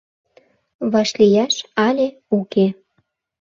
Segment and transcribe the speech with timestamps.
[0.91, 1.55] Вашлияш
[1.87, 2.07] але
[2.37, 2.67] уке?